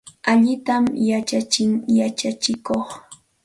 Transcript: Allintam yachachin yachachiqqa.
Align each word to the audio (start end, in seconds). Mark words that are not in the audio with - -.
Allintam 0.31 0.83
yachachin 1.09 1.71
yachachiqqa. 1.97 2.75